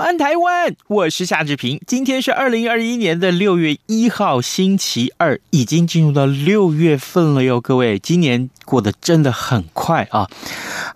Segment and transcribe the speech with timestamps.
[0.00, 1.80] 安台湾，我是夏志平。
[1.86, 10.28] 今天是二零二一年的六月一号，星期二，已经进入到六月份了哟，各位，今年过得真的很快啊。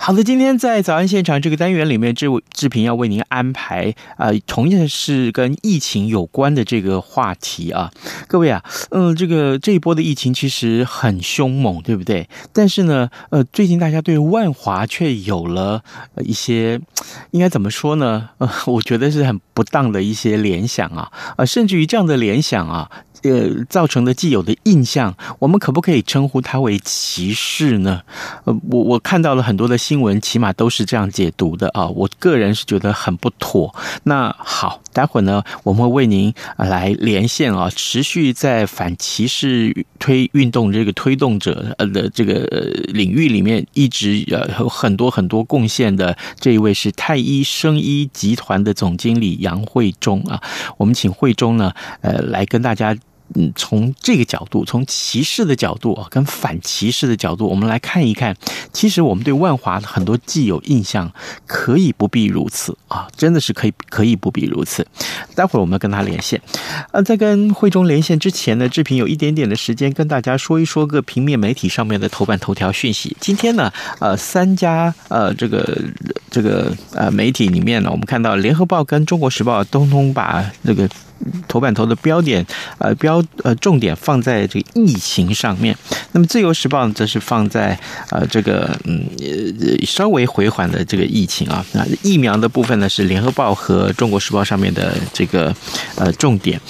[0.05, 7.89] 好的，今天在早安现场这个单元里面，志志平要为您安排、呃，同样是跟疫情有关的这个话题啊。
[8.27, 12.29] 各位啊，嗯、这个这一波的疫情其实很凶猛，对不对？
[12.53, 15.85] 但是呢，呃，最近大家对万华却有了
[16.17, 16.81] 一些，
[17.31, 18.31] 应该怎么说呢？
[18.39, 22.91] 呃，我觉得是很不当的一些联想啊，呃，甚至于这样的联想啊。
[23.23, 28.03] 呃，造成的既有的印象，我们可不可以称呼它为歧视呢？
[28.45, 31.87] 呃，我我看到了很多的新闻，起码都是这样解读的啊。
[31.87, 33.73] 我个人是觉得很不妥。
[34.03, 42.41] 那好，待会儿呢，我们会为您来连线啊，持续在反歧视推运动这个推动者呃的这个
[42.89, 50.43] 领域里面，一直呃有很多很多贡献的这一位是太医生医集团的总经理杨慧忠啊。
[50.77, 52.97] 我们请慧忠呢，呃，来跟大家。
[53.35, 58.37] 嗯，从这个角度，从歧视的角度啊，跟反歧视的角度，我们来看一看。
[58.73, 61.11] 其实我们对万华的很多既有印象，
[61.47, 64.87] 可以不必如此啊，真的是可以可以不必如此。
[65.35, 66.41] 待会儿我们跟他连线。
[66.93, 73.17] 呃，在跟会中连线之前呢，志平有一点点的时间跟大家说一说个平面媒体上面的头版头条讯息。
[73.21, 75.79] 今天呢，呃，三家呃这个
[76.31, 80.89] 这个呃媒体里面呢，我们看到联合报跟中国时报通通把这个。
[81.49, 82.45] 头版头的标点，
[82.79, 85.77] 呃标呃重点放在这个疫情上面。
[86.13, 87.79] 那么自由时报，则是放在
[88.11, 89.07] 呃这个嗯
[89.87, 91.65] 稍微回缓的这个疫情啊。
[91.73, 95.55] 那疫苗的部分呢，是联合报和中国时报上面的这个
[95.97, 96.61] 呃重点。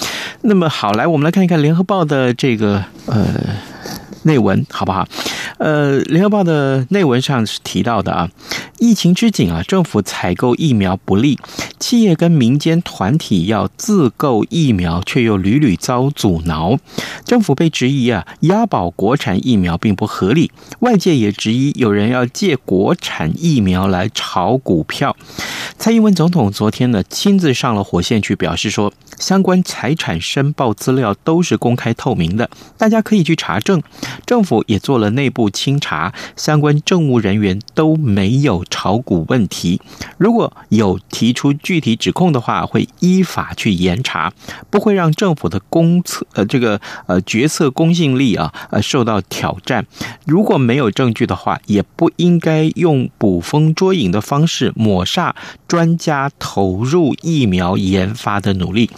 [0.42, 3.26] 那么好，来我们来看一看联合报的这个呃
[4.24, 5.06] 内文，好不好？
[5.58, 8.28] 呃，联合报的内文上是提到的啊，
[8.78, 11.38] 疫情之紧啊，政府采购疫苗不利，
[11.78, 16.78] 企业跟民间团体要自购疫苗，却又屡屡遭阻挠。
[17.24, 20.50] 政府被质疑啊，押宝国产疫苗并不合理，
[20.80, 25.16] 外界也质疑有人要借国产疫苗来炒股票。
[25.78, 33.80] 蔡英文总统昨天呢，亲自上了火线去表示说，相关财产申报资料都是公开透明的，大家可以去查证。
[34.26, 35.48] 政府也做了内部。
[35.52, 39.80] 清查相关政务人员都没有炒股问题，
[40.18, 44.32] 如果有提出具体指控的话，会依法去严查，
[44.70, 49.86] 不会让政府的公测呃这个呃决策公信力啊呃受到挑战。
[50.26, 55.32] 如果没有证据的话，也不应该用捕风捉影的方式抹煞
[55.68, 58.90] 专家投入疫苗研发的努力。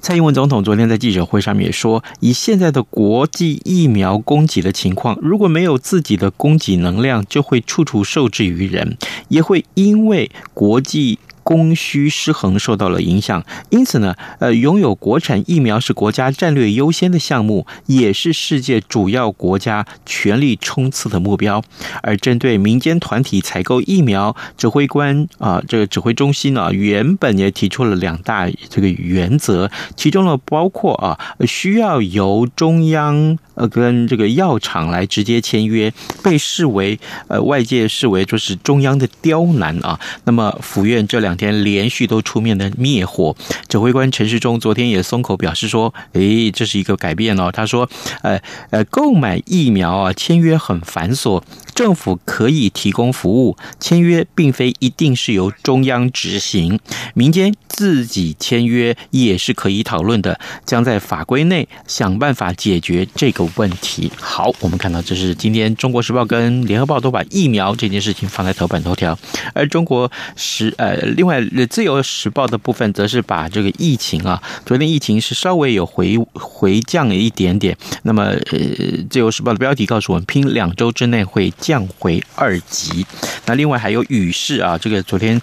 [0.00, 11.18] 蔡英文总统昨天在记者会上面也说，以现在的国际疫苗供给的情况，如果没有自己的供给能量，就会处处受制于人，也会因为国际。
[11.42, 21.62] 供需失衡受到了影响，因此呢，呃，拥有国产疫苗是国家战略优先的项目，也是世界主要国家全力冲刺的目标。
[22.02, 33.38] 而针对民间团体采购疫苗，指挥官啊，这个指挥中心呢，原本也提出了两大这个原则，其中呢包括啊，需要由中央。
[33.54, 35.92] 呃，跟这个药厂来直接签约，
[36.24, 36.98] 被视为
[37.28, 40.00] 呃外界视为就是中央的刁难啊。
[40.24, 43.34] 那么府院这两两天连续都出面的灭火，
[43.66, 47.50] 指挥官陈世忠昨天也松口表示说，诶，这是一个改变哦。
[47.50, 47.88] 他说，
[48.20, 48.38] 呃
[48.68, 51.42] 呃，购买疫苗啊，签约很繁琐，
[51.74, 56.80] 政府可以提供服务，签约并非一定是由中央执行，
[57.14, 63.42] 民间自己签约也是可以讨论的，将在法规内想办法解决这个。
[63.56, 69.18] 问题好，我们看到这是今天《中国时报》跟《联合报》都把疫苗这件事情放在头版头条，
[69.52, 77.76] 而《中国时》呃，另外《自由时报》的部分则是把这个疫情啊，昨天疫情是稍微有回回降了一点点。
[78.04, 78.40] 那么，呃，
[79.08, 83.06] 《自由时报》的标题告诉我们，拼两周之内会降回二级。
[83.46, 85.40] 那另外还有雨势啊，这个昨天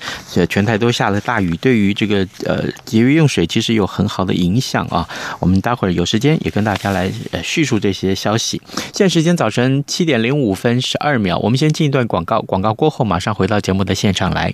[0.48, 5.08] 全台都下了大雨，对于这个呃节约用水其实有很好的影响啊。
[5.40, 7.12] 我们待会儿有时间也跟大家来
[7.42, 8.62] 叙述这些消息。
[8.94, 14.54] 现在时间早晨七点零五分十二秒，我们先进一段广告，广告过后马上回到节目的现场来。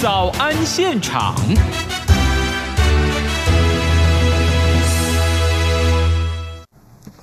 [0.00, 1.34] 早安现场。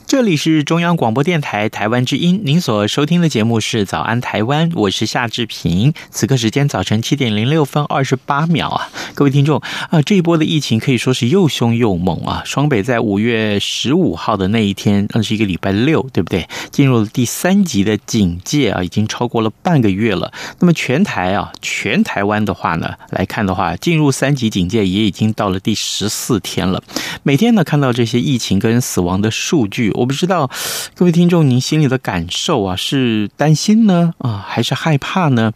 [0.08, 5.94] 这里是中央广播电台台湾之音，您所收听的节目是《早安台湾》，我是夏志平。
[6.12, 12.42] 此刻时间早晨七点零六分二十八秒啊，各位听众啊，这一波的疫情可以说是又凶又猛啊！
[12.46, 16.48] 双北在五月十五号的那一天，那是一个礼拜六，对不对？
[16.72, 20.32] 进入了第三级的警戒啊，已经超过了半个月了。
[20.60, 26.82] 那么全台啊，全台湾的话呢，来看的话，进入三级警戒也已经到了第十四天了。
[27.24, 29.92] 每天呢，看到这些疫情跟死亡的数据。
[29.98, 30.50] 我不知道
[30.94, 35.52] 各位听众您心里的感受啊，是担心呢啊，还是害怕呢？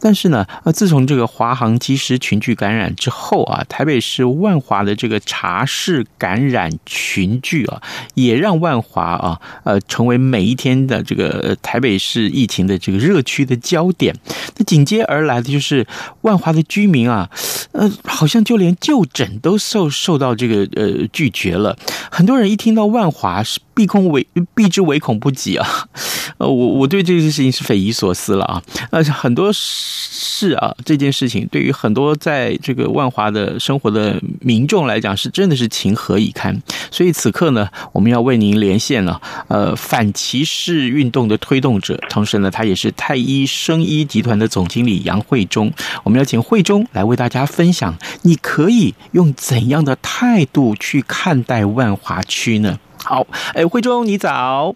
[0.00, 7.82] 但是呢，呃，自从这个华航机师群聚感染之后啊，台北市万华的这个茶室感染群聚啊，
[8.14, 14.16] 也让万华啊，呃，成为每一天的这个台北市疫情的这个热区的焦点。
[14.56, 15.86] 那紧接而来的就是
[16.22, 17.28] 万华的居民啊，
[17.72, 21.76] 呃，好像就连就诊都受受到这个呃拒绝了。
[22.10, 23.60] 很多人一听到万华是。
[23.82, 24.24] 避恐为
[24.54, 25.66] 避之唯恐不及啊！
[26.38, 28.62] 呃，我我对这件事情是匪夷所思了啊！
[28.92, 36.56] 呃，很多事啊，这件事情对于很多在这个万华的生活的民众来讲，是真的是情何以堪。
[36.92, 45.72] 所以此刻呢，我们要为您连线了，呃，反歧视运动的推动者，同时呢，他也是太医生医集团的总经理杨慧忠。
[46.04, 52.78] 我们要请慧忠来为大家分享，你可以用怎样的态度去看待万华区呢？
[53.04, 54.74] 好，哎，慧中，你早，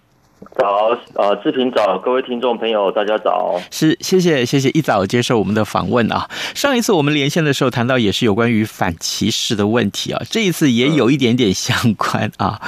[0.58, 6.28] 早，呃，志平早，各位听众朋友，大家早，是，谢谢，谢谢，一早接受我们的访问啊。
[6.55, 12.61] 上一次我们连线的时候谈到也是有关于反歧视的问题啊，这一次也有一点点相关啊。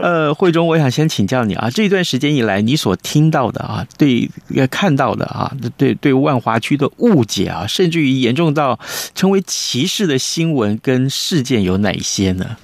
[0.00, 4.30] 呃，慧中，我想先请教你啊，这一段时间以来你所听到的啊，对，
[4.70, 8.78] 看到的啊，对对万华区的误解啊，甚至于严重到
[9.14, 12.56] 成为歧视的新闻跟事件有哪些呢？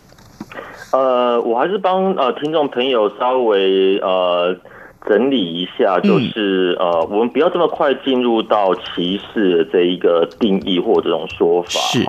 [0.93, 4.57] 呃，我还是帮呃听众朋友稍微呃
[5.09, 11.69] 整理一下，就是呃，我们不要这么快进入到歧视的这一个定义或这种说法。
[11.71, 12.05] 是，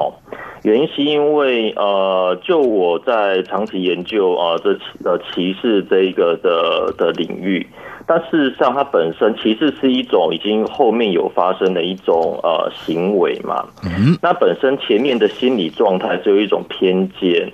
[0.64, 7.68] 原因是因为呃，就我在长期研究啊、呃，这呃歧视这一个的的领域，
[8.08, 13.66] 但事实上它本身歧视是一种已经后面有发生的一种呃行为嘛。
[13.84, 17.52] 嗯，那本身前面的心理状态就有一种偏见。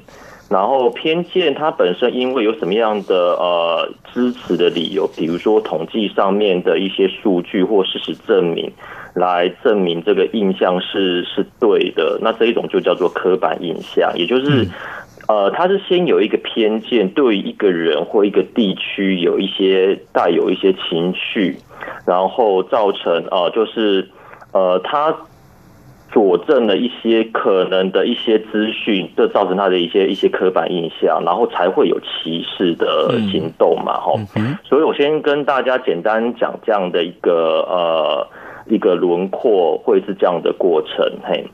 [0.53, 8.71] 然后偏见它本身因为有什么样的呃支持的理由，比如说统计上面的一些数据或事实证明，
[9.15, 14.67] 来证明这个印象是是对的，那这一种就叫做刻板印象，也就是
[15.27, 21.57] 呃，它是先有一个偏见，对于一个人或一个地区有一些带有一些情绪，
[22.05, 24.07] 然后造成呃就是
[24.51, 25.15] 呃它。
[26.13, 34.55] 佐证了一些可能的一些资讯，这造成他的一些一些刻板印象，然后才会有歧视的行动嘛，哈、嗯。
[34.63, 38.27] 所以我先跟大家简单讲这样的一个呃
[38.65, 41.45] 一个轮廓，会是这样的过程，嘿。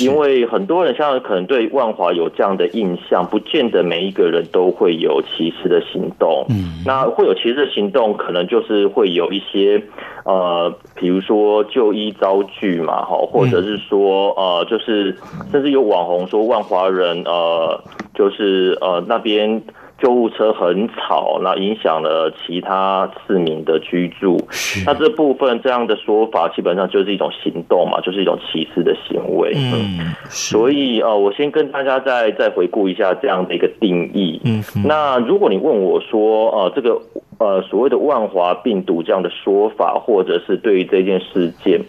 [0.00, 6.44] 因为很多人现在可能对万华有这样的印象，不见得每一个人都会有歧视的行动。
[6.50, 9.82] 嗯，那会有歧视的行动，可能就是会有一些。
[10.24, 15.16] 呃，比如说就医遭拒嘛，哈，或者是说，呃，就是
[15.50, 17.82] 甚至有网红说万华人，呃，
[18.14, 19.62] 就是呃那边
[19.98, 24.38] 救护车很吵，那影响了其他市民的居住。
[24.86, 29.52] 那这部分这样的说法，基本上就是一种行动嘛，就是一种歧视的行为。
[29.56, 34.40] 嗯，所以呃，我先跟大家再再回顾一下这样的一个定义。
[34.44, 37.00] 嗯，那如果你问我说，呃，这个
[37.38, 41.80] 呃所谓的万华病毒这样的说法，或者是对于这件事件，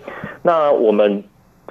[0.41, 1.23] 那我们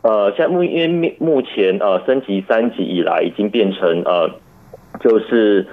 [0.02, 4.30] 呃现在目因为目前呃升级三级以来，已经变成呃
[5.00, 5.66] 就是。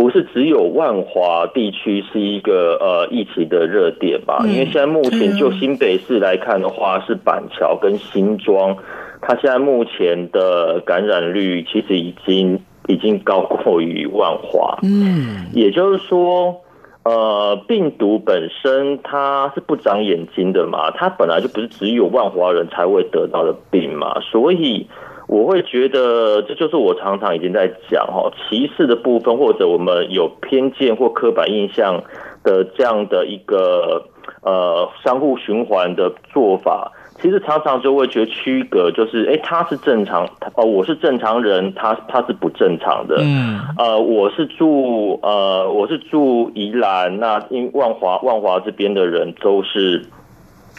[0.00, 4.38] 不是只有万华地区是一个呃疫情的热点吧？
[4.46, 8.74] 因为现在目前就新北市来看的话，是板桥跟新庄，
[9.20, 14.78] 它现在目前的感染率其实已经已经高过于万华。
[14.82, 16.62] 嗯，也就是说，
[17.04, 24.86] 呃，病毒本身它是不长眼睛的嘛，它本来就不是只有万华人才会得到的病嘛，所以。
[25.30, 32.02] 我会觉得，这就是我常常已经在讲哈，歧视的部分，或者我们有偏见或刻板印象
[32.42, 34.04] 的这样的一个
[34.42, 50.02] 呃相互循环的做法，其实常常就会觉得区隔，就是哎，他是正常，哦，我是正常人，他他是不正常的，嗯，呃，我是住呃我是住宜兰，那因万华万华这边的人都是。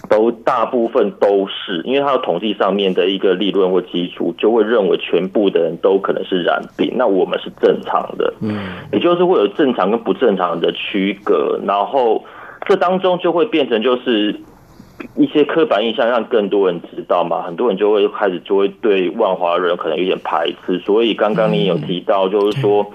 [0.09, 8.57] 都大部分都是，因为它的统计上面的一个理论或基础，就会认为全部的人都可能是染病，那我们是正常的，嗯，
[8.91, 12.23] 也就是会有正常跟不正常的区隔，然后
[12.67, 14.35] 这当中就会变成就是
[15.15, 22.85] 一些刻板印象，让更多人知道嘛，很多人就会开始就会对万华人可能有点排斥，所以刚刚你有提到就是说，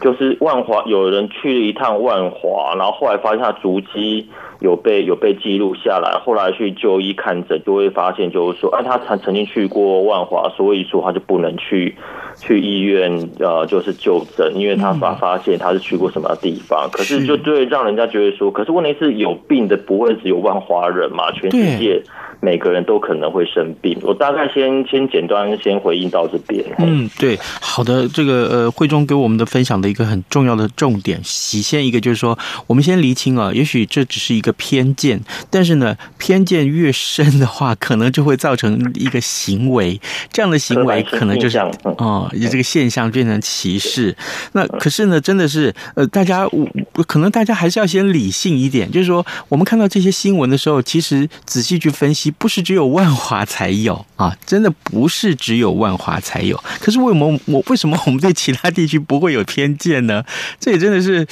[0.00, 4.26] 就是万华有人去了一趟万华，然后后来发现他足迹。
[4.60, 11.96] 有被有被记录下来，后来去就医看诊，就会发现就是说，哎，他曾曾经去过万华，所以说他就不能去
[12.40, 16.88] 去医院，呃，就是就诊，因为他发发现他是去过什么地方。
[16.90, 22.02] 可是就对让人家觉得说，可是问题是有病的不会只有万华人嘛，全世界。
[22.38, 26.62] 每个人都可能会生病，我大概先先简单先回应到这边。
[26.78, 35.18] 嗯，对，好的，这个呃，慧中给我们的分享的一个很重要的重点，体现一个就是说，我们先厘清啊，也许这只是一个偏见，
[35.50, 39.98] 但是呢，偏见越深的话，可能就会造成一个行为，
[40.30, 41.58] 这样的行为可能就是
[41.96, 44.16] 哦，以这个现象变成歧视。
[44.52, 46.68] 那可是呢，真的是呃，大家我
[47.06, 52.32] 可能大家还是要先理性一点，就是说，我们看到这些新闻的时候，其实仔细去分析。
[52.38, 56.62] 不是只有万华才有啊，真的不是只有万华才有。
[56.80, 60.22] 可是为什么我为什么我们对其他地区不会有偏见呢？
[60.60, 61.26] 这也真的是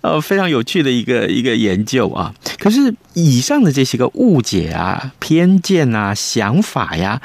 [0.00, 2.34] 呃非常有趣的一个一个研究啊。
[2.58, 7.20] 可是以上的这些个误解啊、偏见啊、想法呀。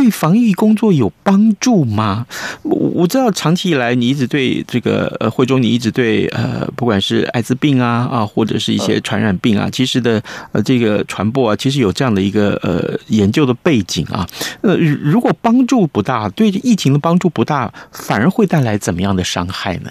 [0.00, 2.26] 对防疫工作有帮助吗？
[2.62, 14.26] 我我知道长期以来你一直对这个呃，慧中你一直对呃，不管是艾滋病啊啊，或者是一些传染病啊，其实的呃这个传播啊，其实有这样的一个呃研究的背景啊。
[14.62, 19.90] 呃，如果帮助不大，对疫情的帮助不大，反而会带来怎么样的伤害呢？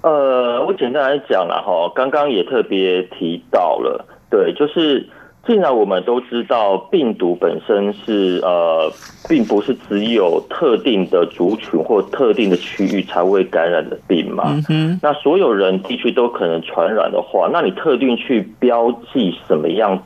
[0.00, 5.06] 呃，我简单来讲了哈，刚刚也特别提到了，对，就是。
[5.50, 8.88] 既然我们都知道病毒本身是呃，
[9.28, 20.00] 并不是只有特定的族群或特定的区域才会感染的病嘛，嗯，那所有人地区都可能传染的话，那你特定去标记什么样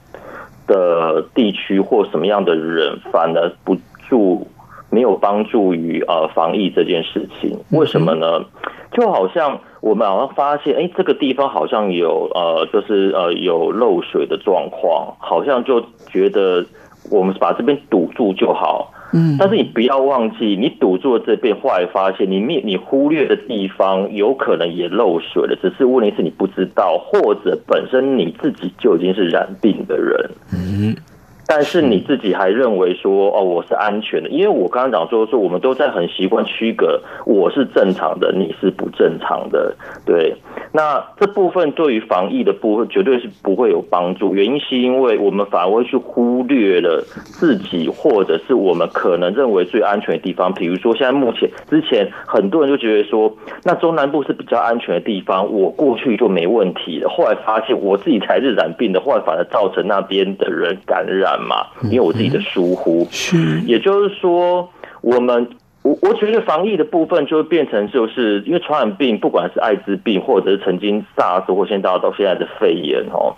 [0.66, 3.76] 的地区或什么样的人，反而不
[4.08, 4.48] 助
[4.88, 8.42] 没有帮助于呃防疫这件事情，为什么呢？
[8.92, 9.60] 就好像。
[9.84, 15.78] 我们好像发现，哎，这个地方好像有呃，就是呃有漏水的状况，好像就
[16.10, 16.64] 觉得
[17.10, 18.90] 我们把这边堵住就好。
[19.12, 30.30] 嗯，但是你不要忘记，你堵住了这边，后来发现你你你忽略的地方有可能也漏水了，只是问题是你不知道，或者本身你自己就已经是染病的人。
[30.50, 30.96] 嗯。
[31.46, 39.74] 但是你自己还认为说哦，我是安全的，因为我刚刚讲说说我们都在很习惯区隔，我是正常的，你是不正常的，
[40.06, 40.34] 对。
[40.76, 61.34] 那这部分对于防疫的部分绝对是不会有帮助，原因是因为我们反而会去忽略了自己或者是我们可能认为最安全的地方，比如说现在目前之前很多人就觉得说，那中南部是比较安全的地方，我过去就没问题了，后来发现我自己才是染病的，后来反而造成那边的人感染。
[61.44, 64.66] 嘛，因为我自己的疏忽，是，也就是说，
[65.02, 65.46] 我们
[65.84, 73.36] 我我觉得防疫的部分就会变成，就是因为传染病，不管是艾滋病，或者是曾经 SARS 或现在到现在的肺炎哦，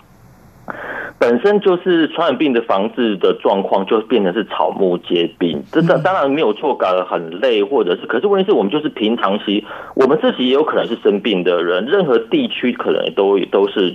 [1.18, 5.62] 本身就是传染病的防治的状况，就变成是草木皆兵。
[5.72, 13.94] 这当当然没有错，搞得很累，或者是，可是问题是我们就是平常期，我们自己也有可能是生病的人，任何地区可能都都是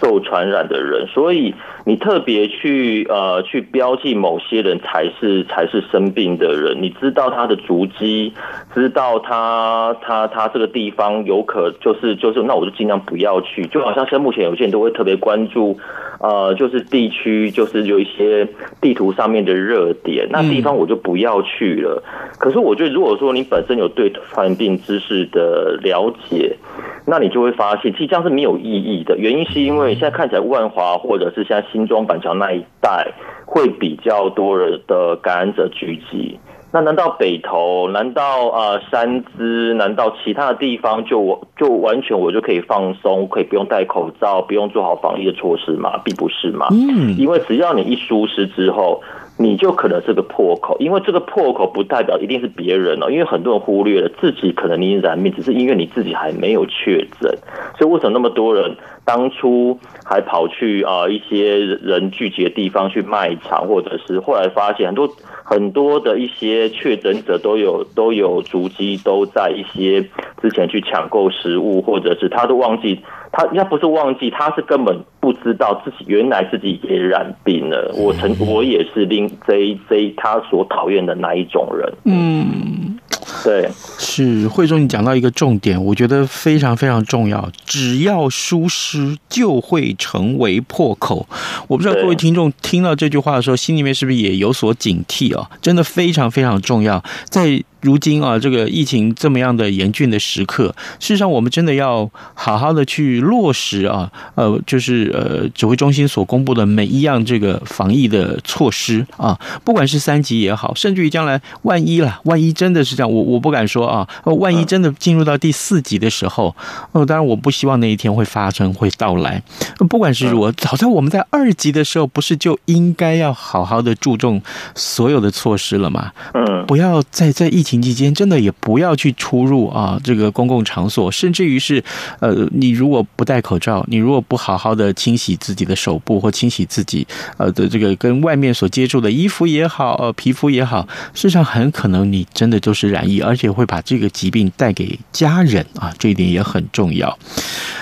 [0.00, 8.32] 受传染的人，所以你特别去呃去标记某些人才是才是生病的人，你知道他的足迹，
[8.72, 15.78] 知道他他他这个地方有可就是就是，那我就尽量不要去，就好像现在目前有些人都会特别关注。
[16.22, 18.46] 呃，就是地区，就是有一些
[18.80, 22.00] 地图上面的热点，那地方我就不要去了。
[22.38, 26.56] 可是我觉得，如果说你本身有对传染病知识的了解，
[27.04, 29.18] 那你就会发现，其实这样是没有意义的。
[29.18, 33.12] 原因是因为现在看起来万华或者是现在新庄板桥那一带
[33.44, 36.38] 会比较多人的感染者聚集。
[36.74, 37.88] 那难道北投？
[37.90, 39.74] 难道啊三资？
[39.74, 46.00] 难道其他的地方就我就完全我就可以放松，可以不用戴口罩，不用做好防疫的措施吗？
[46.02, 46.68] 并不是嘛。
[46.70, 49.02] 嗯，因为只要你一疏失之后，
[49.38, 50.76] 你就可能是个破口。
[50.78, 57.36] 因为这个破口不代表一定是别人哦，因为很多人忽略了自己可能你染病，只是因为你自己还没有确诊。
[57.78, 65.08] 所以为什么那么多人当初还跑去啊一些人聚集的地方去卖场，或者是后来发现很多。
[65.44, 70.02] 很多的一些确诊者都有都有足迹，都在一些
[70.42, 77.94] 之前去抢购食物，或者是他都忘记，他应该不是忘记，他是根本不知道自己原来自己也染病了。
[77.96, 81.92] 我曾我也是令这这他所讨厌的那一种人。
[82.04, 82.98] 嗯。
[83.44, 83.68] 对，
[83.98, 87.48] 是惠中，你讲到一个重点，我觉得非常非常重要。
[87.64, 91.26] 只要疏失，就会成为破口。
[91.68, 95.48] 我不知道各位听众听到这句话的时候，心里面是不是也有所警惕啊？
[95.60, 97.62] 真的非常非常重要，在。
[97.82, 100.68] 如今啊，这个疫情这么样的严峻的时刻，
[101.00, 116.54] 事实上我们真的要好好的去落实啊，呃，就是呃指挥中心所公布的每一样这个防疫的措施啊，不管是三级也好，甚至于将来万一了，万一真的是这样，我我不敢说啊，万一真的进入到第四级的时候，
[116.92, 119.42] 呃，当然我不希望那一天会发生会到来。
[119.88, 124.40] 不管是如何，早在我们在二级的时候，不是就应该要好好的注重
[124.76, 126.12] 所有的措施了吗？
[126.34, 127.71] 嗯，不要再在疫情。
[127.80, 131.82] 期间真的也不要去出入啊，这个公共场所，甚至于是，
[132.20, 140.82] 呃，你如果不戴口罩，你如果不好好的清洗自己的手部或清洗自己呃的这个跟外面所接触的衣服也好，呃，皮肤也好，
[141.14, 147.16] 事实上很可能你真的就是染疫，而且会把这个疾病带给家人啊，这一点也很重要。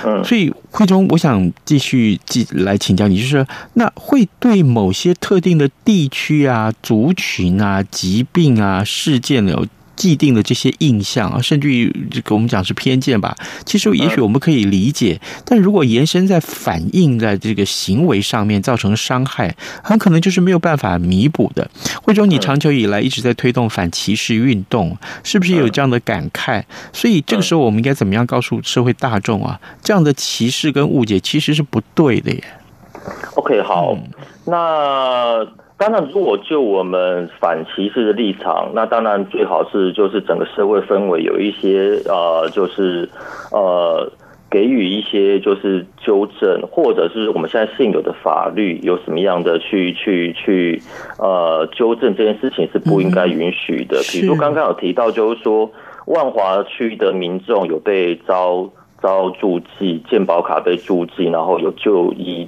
[0.05, 9.67] 嗯，所以慧中，我想继续继来请教你，就是那会对某些特定的地区啊、族群啊、疾病啊、事件有
[10.01, 13.37] 既定的这些印象啊，甚至于这个我们讲是偏见吧。
[13.67, 21.71] 其实也许我们可以理解，但如果延伸在反映在这个行为上面造成伤害，很可能就是没有办法弥补的。
[22.03, 26.63] 惠州，你长久以来一直在推动反歧视运动，是不是有这样的感慨？
[26.95, 29.61] 所以这个时候我们应该怎么样告诉社会大众啊？
[29.83, 32.43] 这样的歧视跟误解其实是不对的耶。
[33.35, 33.95] OK，好，
[34.47, 35.47] 那。
[35.81, 43.09] 当然，如果就我们反歧视的立场，那当然最好是就是整个社会氛围有一些呃，就是
[43.51, 44.12] 呃，
[44.51, 50.83] 给予一些就是纠正，或者是我们现在现有的法律有什么样的去去去
[51.19, 54.03] 呃纠正这件事情是不应该允许的。
[54.12, 55.71] 比如刚刚有提到，就是说
[56.05, 58.69] 万华区的民众有被遭
[59.01, 62.47] 遭注记健保卡被注记，然后有就医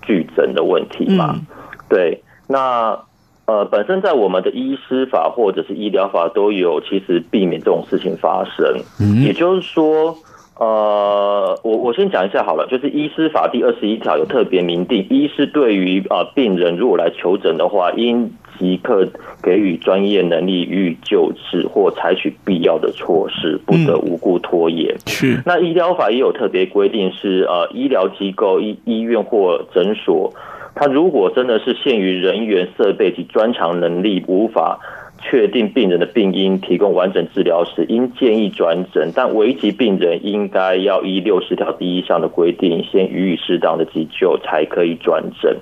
[0.00, 1.38] 拒诊的问题嘛？
[1.86, 2.22] 对。
[2.50, 2.98] 那
[3.46, 8.64] 呃，本身在我们的医师法或者是医疗法都有，其实避免这种事情发生。
[9.00, 10.16] 嗯，也就是说，
[10.56, 19.08] 呃，我我先讲一下好了，就是医师法第二十一条有特别明定，医师对于啊病人如果来求诊的话，应即刻
[19.42, 24.94] 给予专业能力予以救治或采取必要的措施，不得无故拖延。
[25.06, 25.42] 是。
[25.44, 30.32] 那医疗法也有特别规定，是呃医疗机构、医医院或诊所。
[30.80, 34.80] 他如果真的是限于人员设备及专长能力，无法
[35.20, 39.12] 确定病人的病因，提供完整治疗时，应建议转诊。
[39.14, 45.54] 但危急病人应该要依六十条第一项的规定，先予以适当的急救，才可以转诊。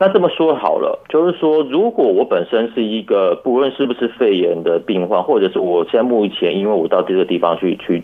[0.00, 8.02] 那这么说好了，就是说，如果我本身是一个不论是不是肺炎的病患，或者是我现在目前因为我到这个地方去去。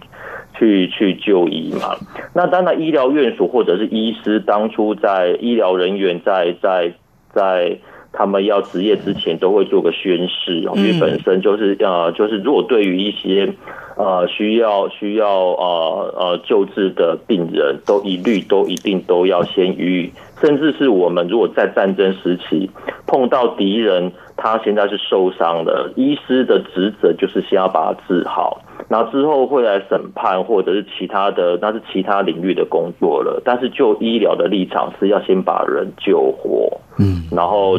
[0.54, 1.96] 去去就医嘛？
[2.34, 6.92] 那当然，医疗院所或者是医师当初在医疗人员在在
[7.32, 7.76] 在
[8.12, 13.50] 他们要执业之前都会做个宣誓，因为本身就是呃，就是如果对于一些
[13.96, 22.70] 呃需要需要呃呃救治的病人，都一律都一定都要先予以，甚至是我们如果在战争时期
[23.06, 28.61] 碰到敌人，他现在是受伤的，医师的职责就是先要把他治好。
[28.92, 33.40] 然后之后会来审判，或者是其他的，那是其他领域的工作了。
[33.42, 37.78] 但是就医疗的立场是要先把人救活，嗯，然后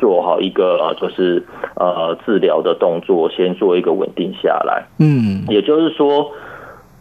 [0.00, 1.44] 做好一个呃，就是
[1.76, 6.30] 呃治疗的动作，先做一个稳定下来，嗯，也就是说，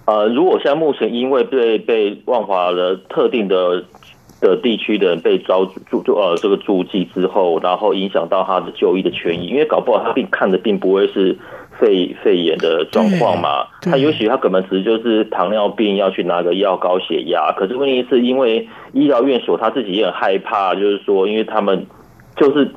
[0.04, 3.82] 呃，如果现在目前因为被被万华的特定的
[4.41, 11.38] 的地区的人被招住住呃这个驻记之后，然后影响到他的就医的权益，因为搞不好他并看的并不会是。
[11.82, 21.88] 肺肺炎的状况嘛，他也许他可能只是就是糖尿病要去拿个药高血压，可是问题是因为医疗院所他自己也很害怕，就是说，因为他们
[22.36, 22.70] 就是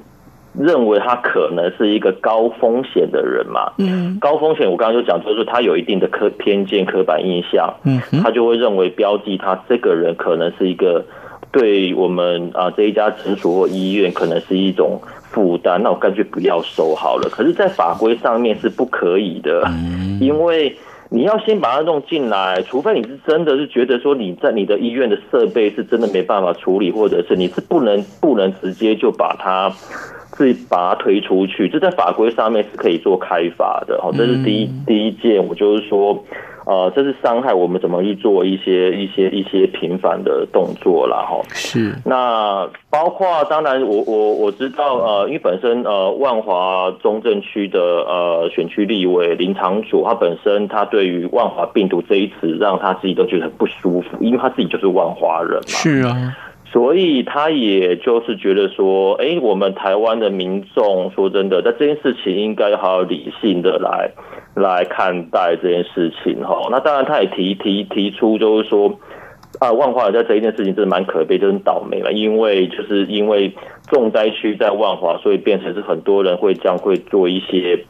[0.58, 11.04] 认为他可能是一个高风险的人嘛，嗯，高风险我刚刚就讲，就是他有一定的刻偏见、刻板印象，嗯，他就会认为标记他这个人可能是一个
[11.54, 15.00] 对我们啊这一家诊所或医院可能是一种。
[15.34, 17.28] 负担，那我干脆不要收好了。
[17.28, 19.68] 可是，在法规上面是不可以的，
[20.20, 20.76] 因为
[21.10, 29.68] 你要先把它弄进来，除非你是真的是觉得说你在你的医院的设备是真的没办法处理，或者是你是不能不能直接就把它
[30.30, 34.00] 自己把它推出去，这在法规上面是可以做开发的。
[34.00, 36.24] 好，这是第一第一件，我就是说。
[36.66, 41.26] 呃，这是伤害我们怎么去做一些一些一些频繁的动作啦。
[41.28, 41.40] 哈。
[41.52, 41.94] 是。
[42.04, 55.68] 那包括当然我，我我我知道，呃，因为本身呃万华中正区的呃选区立委林长主，他本身他对于万华病毒这一词，让他自己都觉得很不舒服，因为他自己就是万华人嘛。
[55.68, 56.36] 是啊。
[56.74, 64.10] 所以他也就是觉得说，哎，我们台湾的民众说真的，在这件事情应该好好理性的来。
[64.56, 68.88] 来看待这件事情哈，那当然他也提提提出，就是说
[69.58, 73.52] 啊，万华人在这一件事情真的蛮可悲，就是倒霉了，因为就是因为
[73.88, 77.84] 重灾区在万华，所以变成是很多人会将会做一些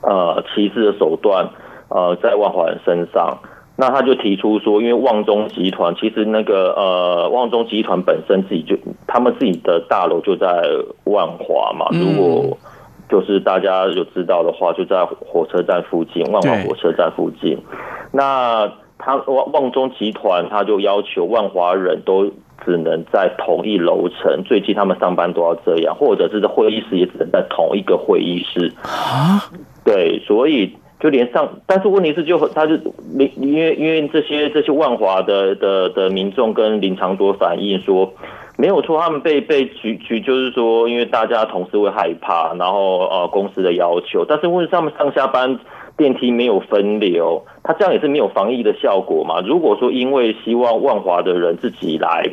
[0.00, 1.46] 呃歧视的手段
[1.90, 3.38] 呃在万华人身上。
[3.80, 10.62] 那他就提出说，因为旺中集团其实那个呃旺中集团本身自己就他们自己的大楼就在
[11.04, 12.58] 万华嘛，如果。
[13.10, 17.56] 就是大家有知道的话，就在火车站附近，万华火车站附近。
[18.12, 22.30] 那他旺旺中集团，他就要求万华人都
[22.66, 28.70] 只能在同一楼层，最近他们上班都要这样，或者是在会议室也只能在同一个会议室。
[28.82, 29.40] 啊，
[29.82, 32.74] 对，所以就连上，但是问题是就，他就
[33.18, 38.12] 因因为因为这些这些万华的的的民众跟林昶佐反映说。
[38.60, 45.56] 没有错，他们被被局局就是说，因为大家同事会害怕，然后呃公司的要求，但是问他们上下班
[45.96, 49.40] 电梯没有分流，他这样也是没有防疫的效果嘛。
[49.46, 52.28] 如果说因为希望万华的人自己来，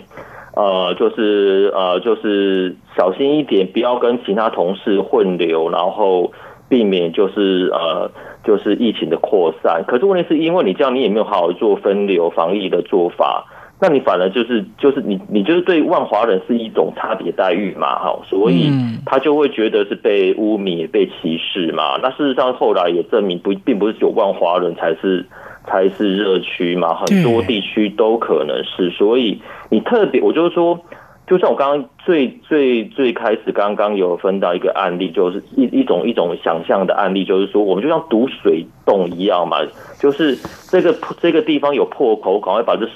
[0.56, 6.32] 呃，就是呃就是小心一点，不要跟其他同事混流，然后
[6.70, 8.10] 避免就是呃
[8.44, 9.84] 就是疫情的扩散。
[9.88, 13.46] 可是问题是因为你这样，你也没有好好做分流防疫的做法。
[13.78, 18.72] 那你反而就是就是你你就是对万华人是一种差别待遇嘛，哈，所以
[19.06, 22.00] 他就会觉得是被污蔑、被歧视嘛。
[22.02, 25.26] 那事实上后来也证明不并不是只有万华人才是
[25.68, 28.90] 才是热区嘛，很多地区都可能是。
[28.92, 30.80] 所以你特别，我就是说，
[31.28, 39.58] 就像我刚刚最最最开始刚刚有分到一个案例，就是一一种一种想象的案例，就是说我们就像堵水洞一样嘛，
[40.00, 40.38] 就是
[40.70, 42.88] 这个这个地方有破口，赶快把这。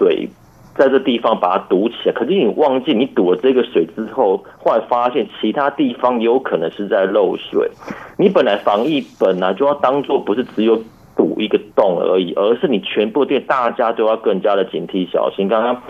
[0.00, 0.26] 水
[0.74, 7.70] 在这地方把它堵起来，可是你忘记你堵了这个水之后，后来发现其他地方有可能是在漏水。
[8.16, 10.82] 你本来防疫本来就要当做不是只有
[11.14, 15.46] 堵一个洞而已，而是你全部店大家都要更加的警惕小心。
[15.48, 15.82] 刚刚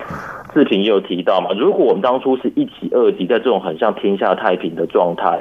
[0.52, 5.40] 志平也有提到嘛，如果我们当初是一级、二级，在这种很像天下太平的状态，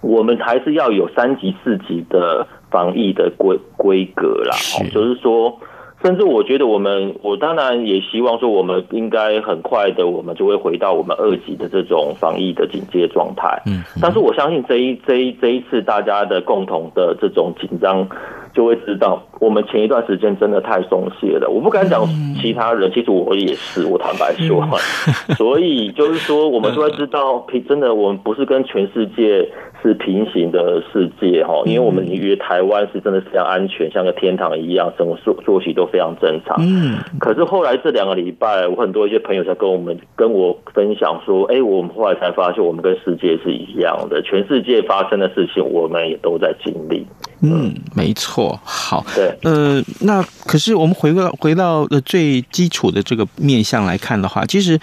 [0.00, 4.54] 我们还是要有三级、四级的防疫的规规格啦。
[4.92, 5.58] 就是说。
[6.02, 13.62] 甚至我觉得，我们我当然也希望说，我们应该很快的，我们就会回到我们二级的这种防疫的警戒状态。
[13.66, 18.08] 嗯，但是我相信这一这一这一次大家的共同的这种紧张
[18.52, 21.48] 就会知道，我们前一段时间真的太松懈了。
[21.48, 22.04] 我不敢讲
[22.40, 24.66] 其他人，其实我也是，我坦白说。
[25.36, 29.48] 所以就是说，我们就会知道，平真的，我们不是跟全世界
[29.82, 31.62] 是平行的世界哈。
[31.64, 36.56] 因为我们以为台湾是真的非常安全，像个天堂一样，生活作作息都非常正常。
[36.60, 36.98] 嗯。
[37.18, 47.06] 可是后来这两个礼拜，我很多一些朋友在跟我们跟我分享说，哎，我们后来才发现，我们跟世界是一样的，全世界发生的事情，我们也都在经历。
[47.42, 48.49] 嗯，没错。
[48.62, 54.78] 好，对，呃，那可是我们回到回到呃最基础的这个面向来看的话，其实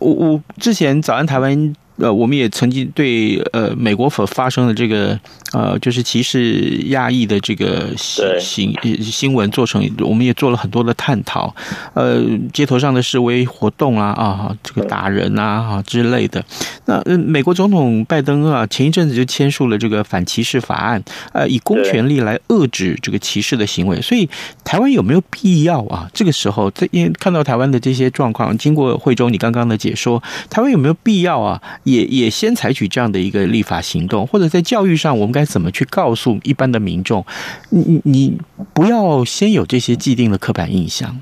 [0.00, 1.74] 我我之前早安台湾。
[1.98, 5.18] 呃，我们也曾经对呃美国所发生的这个
[5.52, 11.54] 呃就是歧视亚裔的这个新新新闻做成，我们也做了很多的探讨。
[11.94, 16.44] 呃，街头上的示威活动啊啊，这个打人啊啊之类的。
[16.84, 24.00] 那美国总统拜登啊，前一阵子就签署了这个反歧视法案，呃，以公权力来遏制这个歧视的行为。
[24.02, 24.28] 所以
[24.64, 26.08] 台湾有没有必要啊？
[26.12, 31.60] 这个时候，在因为看到台湾的这些状况，经过惠州你刚刚的解说，台湾有没有必要啊？
[31.86, 37.24] 也也先采取这样的一个立法行动，或者在教育上，我们该怎么去告诉一般的民众？
[37.70, 38.36] 你你
[38.74, 41.16] 不要先有这些既定的刻板印象。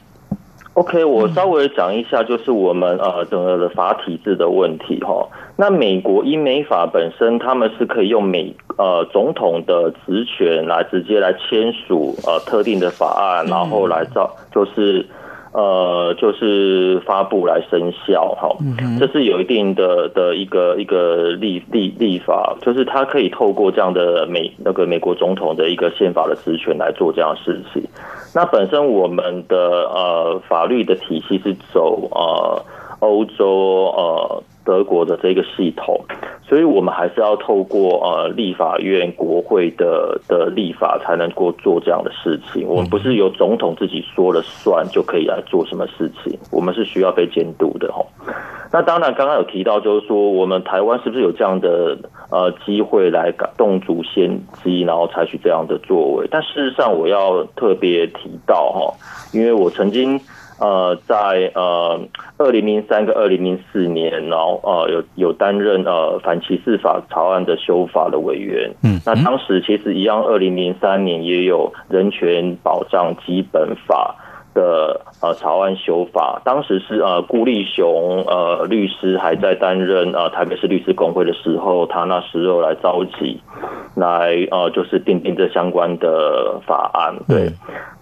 [0.72, 5.28] OK，我稍微讲一下，就是我们呃整个的法体制的问题哈。
[5.56, 15.06] 那美国英美法本身，他们是可以用美呃总统的职权来直接来签署呃特定的法案，然后来造就是。
[15.54, 18.50] 呃，就是发布来生效，哈，
[18.98, 27.80] 这是有一定的的一个一个立立立法，就是它可以透过这样的美那个美国总统的一个宪法的职权来做这样的事情。
[28.34, 32.64] 那本身我们的呃法律的体系是走呃
[32.98, 34.42] 欧洲呃。
[34.64, 36.00] 德国的这个系统，
[36.42, 42.66] 所以我们还是要透过呃立法院、国会的的立法才能够做这样的事情。
[42.66, 48.06] 我们不是由总统自己说了算就可以来做什么事情，我们是需要被监督的吼。
[48.72, 51.96] 那当然，刚刚有提到就是说，我们台湾是不是有这样的
[52.30, 56.26] 呃机会来动足先机，然后采取这样的作为？
[56.30, 58.92] 但事实上，我要特别提到哈，
[59.32, 60.18] 因为我曾经。
[60.60, 62.00] 呃，在呃
[62.38, 68.70] 二零零三跟二零零四年，然后呃有有担任呃反歧视法草案的修法的委员。
[68.82, 74.14] 嗯，那当时其实一样，二零零三年也有人权保障基本法
[74.54, 76.40] 的呃草案修法。
[76.44, 83.40] 当时是呃顾立雄呃律师还在担任呃台北市律师工会的时候，他那时候来召集，
[83.96, 87.14] 来呃就是订定这相关的法案。
[87.26, 87.50] 对。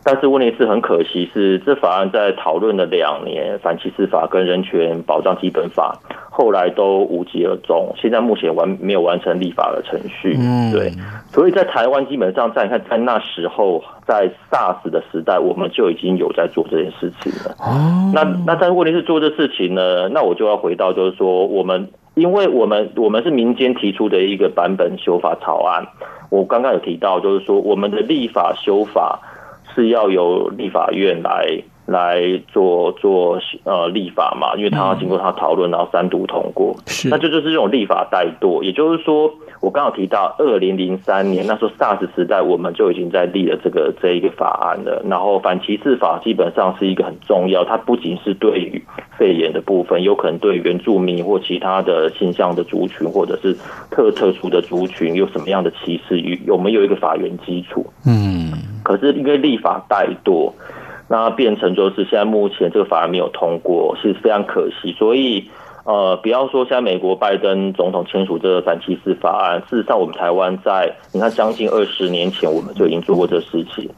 [0.05, 5.97] 但是问题是很可惜，是这法案在讨论了两年，反歧视法跟人权保障基本法
[6.29, 10.37] 后来都无疾而终，现在目前完没有完成立法的程序。
[10.41, 10.91] 嗯，对，
[11.29, 17.55] 所以在台湾基本上在你看在那时候，在 SARS 的时代，我们就已经有在做这件事情了。
[17.61, 25.87] 哦，那那但是问题是做这事情呢，那我就要回到就是说，我们因为我们我们是民间提出的一个版本修法草案，
[26.29, 29.21] 我刚刚有提到就是说我们的立法修法。
[29.75, 38.63] 是要由立法院来来做做呃立法嘛，因为他要经过他讨论，然后三读通过，是那就就是这种立法怠惰。
[38.63, 45.03] 也就是说，我刚刚提到二零零三年那时候 SARS 时代，我们就已经在立了这个这一个法案了。
[45.09, 48.83] 然后反歧视法基本上是一个很重要，它不仅是对于
[49.19, 53.55] 肺炎的部分，有可能对原住民或其他的性向的族群，或者是
[53.91, 57.87] 特特殊的族群有什么样的歧视，有没有一个法源基础？
[58.07, 58.51] 嗯。
[58.83, 60.51] 可是因为立法怠惰，
[61.13, 64.95] 那变成就是现在目前这个法案没有通过，是非常可惜。
[64.99, 65.45] 所以
[65.85, 73.91] 呃，不要说现在美国拜登总统签署这个反歧视法案，事实上我们台湾在你看将近二十年前我们就已经做过这事情。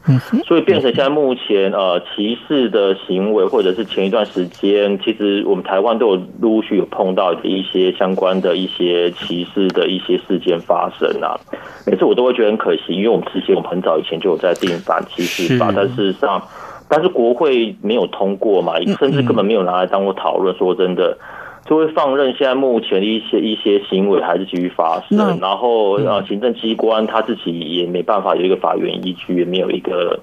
[0.45, 11.39] 所以变成现在目前呃歧视的行为，或者是前一段时间，其实我们台湾都有陆续有碰到一些相关的一些歧视的一些事件发生啊。
[11.87, 16.41] 每次我都会觉得很可惜，因为我们之前我们很早以前就有在订反歧视法，但事实上，
[16.87, 20.55] 但是国会没有通过嘛，甚至根本没有拿来当过讨论。
[20.55, 21.17] 说真的，
[21.65, 30.19] 就会放任现在目前的一些一些行为还是继续发生，然后呃，行政机关他自己也没办法有一个法院依据，也没有一个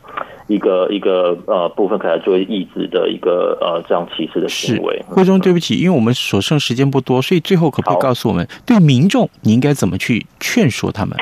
[0.46, 5.02] 一个一个呃部分可以来作为抑制的一个呃这样歧视的行为。
[5.08, 11.16] 惠中，对不起，因为我们所剩时间不多，所以最后可不可以告诉我们，对民众你应该怎么去劝说他们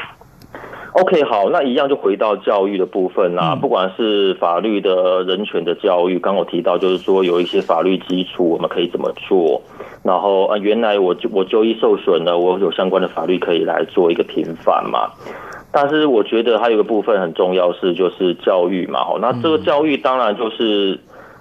[0.93, 3.55] ？OK，好，那一样就回到教育的部分啦。
[3.55, 9.63] 不管是法律的人权的教育，刚我提到就是说有一些法律基础，我们可以怎么做？
[10.03, 15.11] 然后啊，原来我就我就医受损了，我有相关的法律可以来做一个平反嘛。
[15.73, 20.99] 但是我觉得还有一个部分很重要是就是教育嘛，好，那这个教育当然就是。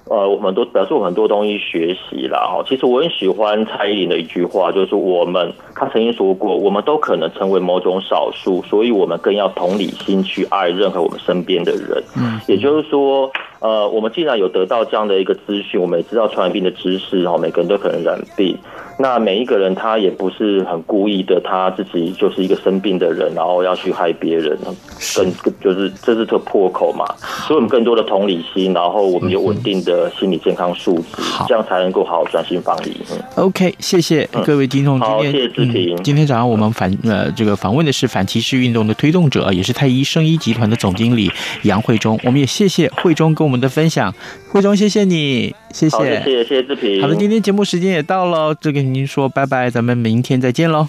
[0.10, 2.64] 呃，我们都表示我很多东西学习了哈。
[2.68, 12.04] 其实我很喜欢蔡依林的一句话，就是我们他曾经说过，我们都可能成为某种少数，所以我们更要同理心去爱任何我们身边的人。
[12.18, 18.58] 嗯，也就是说，呃，我们既然有得到这样的一个资讯，我们也知道传染病的知识，然后每个人都可能染病。
[19.02, 24.58] 那每一个人他也不是很故意的，他自己就是一个生病的人，然后要去害别人，
[25.16, 27.06] 更就是这是个破口嘛。
[27.48, 32.92] 所以我们更多的同理心，然后我们有稳定的心理健康素质，这样才能够好好专心防疫。
[33.12, 35.00] 嗯，OK，谢谢各位听众。
[35.00, 35.96] 好，谢谢志平。
[36.04, 41.32] 今天早上我们反呃这个访问的是反歧视运动的推动者，也是太医生医集团的总经理
[41.64, 42.20] 杨慧忠。
[42.26, 44.14] 我们也谢谢慧忠跟我们的分享，
[44.52, 47.02] 慧中谢谢你，谢谢，谢谢谢谢志平。
[47.02, 48.94] 好的，今天节目时间也到了，这跟。
[48.94, 50.88] 您说拜拜，咱们明天再见喽。